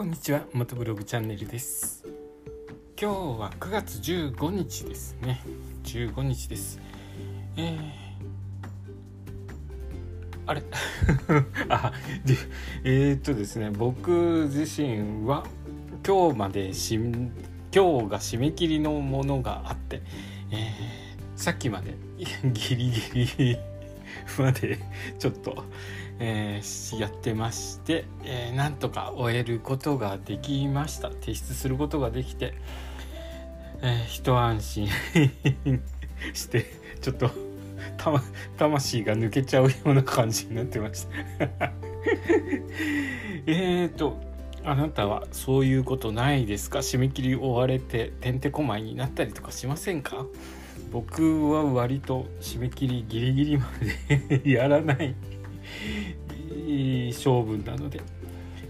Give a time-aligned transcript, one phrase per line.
[0.00, 2.06] こんにちは元ブログチャンネルです。
[2.98, 5.42] 今日は9月15日ですね。
[5.84, 6.80] 15日です。
[7.58, 7.82] えー、
[10.46, 10.62] あれ？
[11.68, 11.92] あ
[12.24, 12.34] で
[12.82, 15.44] えー、っとですね僕自身は
[16.06, 20.00] 今日までし今日が締め切りのものがあって、
[20.50, 20.68] えー、
[21.36, 21.94] さっきまで
[22.54, 23.58] ギリギリ
[24.38, 24.78] まで
[25.18, 25.62] ちょっと、
[26.22, 31.10] えー、やってまして、えー、なんとか終えることができました。
[31.10, 32.54] 提出することができて、
[33.80, 34.88] えー、一安心
[36.34, 36.66] して
[37.00, 37.30] ちょっと
[38.58, 41.06] 魂が抜けちゃうような感じになってまし
[41.58, 41.72] た。
[43.46, 44.18] えっと
[44.62, 46.80] あなたはそういうことないですか？
[46.80, 50.26] 締め切り追われててんてこまいになったりとかしませんか？
[50.92, 53.66] 僕は割と締め切りギリギリま
[54.28, 55.14] で やらない。
[57.10, 58.00] 勝負なので、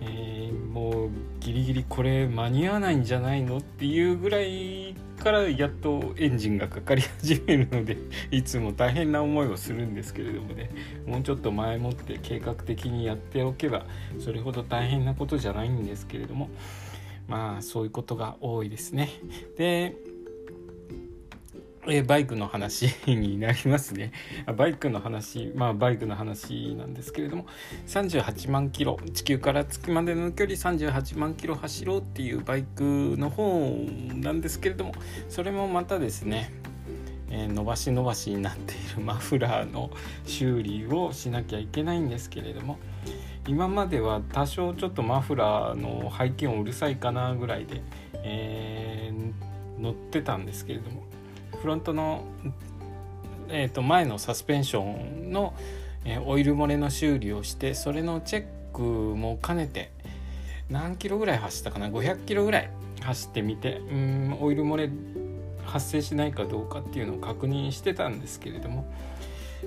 [0.00, 7.96] えー、もうギリギリこれ間に合わないんじゃないのっていうぐらいからやっとエンジンがかかり始めるので
[8.30, 10.70] いつも大変な思いをするんですけれどもね
[11.06, 13.86] もうちょっと前もって計画的にやっておけば
[14.18, 16.50] それほど大変なことじゃないんですけれども
[17.28, 19.08] まあそういうことが多いですね。
[19.56, 19.96] で
[21.88, 24.12] えバイクの話 になりますね。
[24.56, 27.46] バイクの話、まあバイクの話なんですけれども、
[27.88, 33.74] 38万キロ、地球から月までの距離38万キロ走ろうっていうバイクの方
[34.14, 34.92] なんですけれども、
[35.28, 36.52] それもまたですね、
[37.30, 39.90] えー、伸ばし伸ばしになっている マフラーの
[40.24, 42.78] 修理をしなきゃいけないんですけれども、
[43.48, 47.82] 今までは多少ちょっとマフラーの背筋音うるさいかなぐらいで、
[48.22, 51.02] えー、乗ってたんですけれども、
[51.60, 52.24] フロントの、
[53.48, 55.54] えー、と前のサスペンションの、
[56.04, 59.92] えー、オイル漏れの修理をしてそれのチェックも兼ねて
[60.70, 62.70] 何キロぐらい走ったかな？500キロぐらい
[63.02, 64.90] 走ってみてうんオイル漏れ
[65.64, 68.90] 発生しないかどうかっていうのを確認してたんですけれども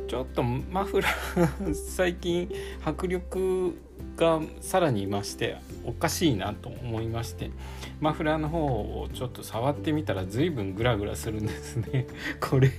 [0.08, 2.50] ちょっとマフラー 最近
[2.84, 3.78] 迫力
[4.18, 7.52] がさらに増しておかしいなと思いまして
[8.00, 12.08] マフラーの方をちょっと触ってみたら随分グラグラするんですね。
[12.40, 12.72] これ。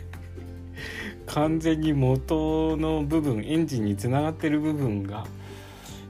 [1.26, 5.26] 完全に元の部分エンジンにつながってる部分が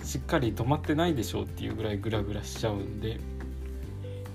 [0.02, 3.18] しっかり止まってないでしょうっていうぐらいグラグラしちゃうんで、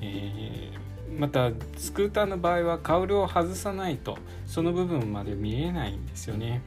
[0.02, 4.18] えー、またスクーターの場合はカウルを外さないと
[4.48, 6.62] その部分まで見えないんですよね。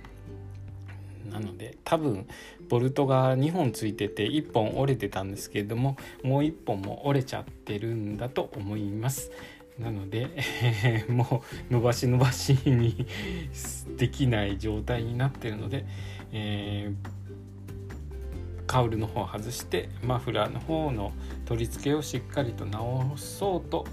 [1.31, 2.27] なので多分
[2.69, 9.31] ボルトが2本ついてて1本折れてたんですけれどももう1本も折れちゃってるんだと思います。
[9.79, 13.07] なので、えー、もう伸ばし伸ばしに
[13.97, 15.85] できない状態になってるので、
[16.33, 21.13] えー、カウルの方を外してマフラーの方の
[21.45, 23.85] 取り付けをしっかりと直そうと、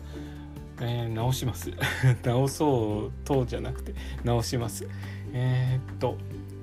[0.80, 1.72] えー、直します。
[2.24, 4.88] 直そうとじゃなくて直します。
[5.34, 6.18] え、っと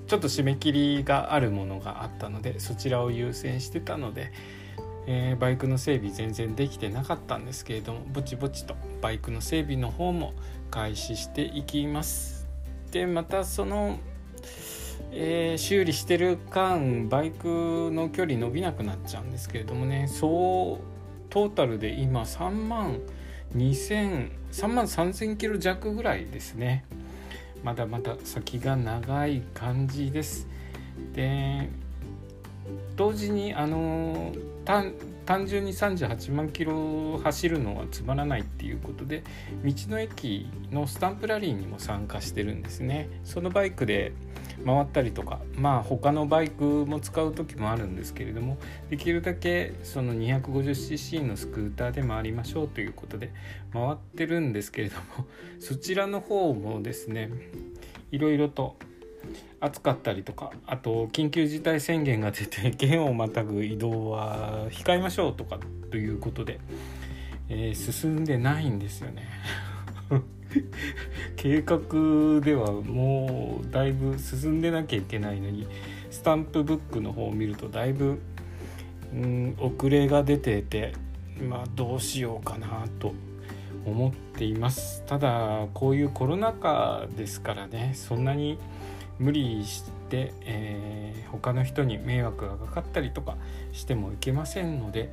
[0.09, 4.33] ちょっと締め切りがあるものがあったのでそちらを優先してたので、
[5.07, 10.33] えー、バイクの整備全然できてなかったんですけれどもぼちぼちとバイクの整備の方も
[10.71, 12.49] 開始していきます。
[12.91, 13.99] でまたその
[15.11, 23.01] えー、修理してる間バイクの距離伸びなくなっちゃうんですけれどもねそうトータルで今3万
[23.55, 26.85] 2000 3万3000キロ弱ぐらいですね
[27.63, 30.47] まだまだ先が長い感じです。
[31.15, 31.69] で
[32.97, 34.33] 同時にあの
[34.65, 39.23] 単純に38万キロ走るのはつまらないっていうことで
[39.65, 43.09] 道の駅のスタンプラリーにも参加してるんですね。
[43.25, 44.13] そのバイクで
[44.65, 48.59] 回ったりとかまあ他のバイクも使う時もあるんですけれども
[48.91, 53.33] できるだけその 250cc のスクーターで回りましょうということで
[53.73, 55.27] 回ってるんですけれども
[55.61, 57.31] そちらの方もですね
[58.11, 58.77] いろいろと
[59.61, 65.59] 暑かったりとかあと緊急事態宣言が出て 県をまたぐ移動は控えましょうとか
[65.91, 66.61] ということで、
[67.49, 69.29] えー、進んでないんですよね。
[71.37, 75.67] 計画ではもうだいぶ進んでなきゃいけないのに
[76.11, 78.19] スタンプブックの方を見るとだいぶ、
[79.13, 80.95] うん、遅れが出てて
[81.39, 83.13] まあどうしようかなと
[83.85, 85.03] 思っています。
[85.07, 88.59] ただこういうコロナ禍ですからねそんなに
[89.19, 93.37] 無理して、えー、他の人に迷惑がかかったりとか
[93.73, 95.11] してもいけませんので、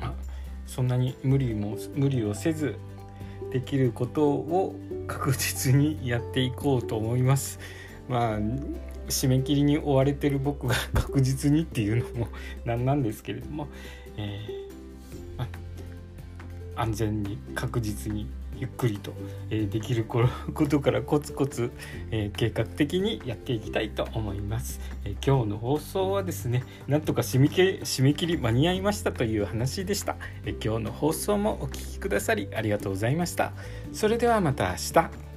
[0.00, 0.12] まあ、
[0.66, 2.76] そんなに無理も無理をせず
[3.52, 7.58] できることを確実にやっていこうと思います。
[8.08, 8.38] まあ
[9.08, 12.28] 締め切りに追われてる僕が 確実にっていうのも
[12.64, 13.68] なんなんですけれども、
[14.16, 15.48] えーま
[16.76, 18.26] 安全に確実に
[18.60, 19.12] ゆっくりと、
[19.50, 20.28] えできる こ
[20.68, 21.72] とからコツコツ、
[22.10, 33.52] え計画的にやっていきたいと思います、え今日の放送はですねなんとか締め切締め切り間に合いましたという話でした、え今日の放送もお聴きくださりありがとうございました。
[33.92, 35.29] それではまた明日。